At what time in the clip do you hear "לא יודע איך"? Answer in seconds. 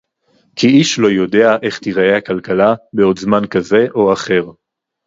0.99-1.79